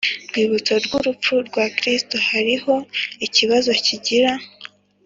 [0.27, 2.73] Rwibutso rw urupfu rwa kristo hariho
[3.25, 4.31] ikibazo kigira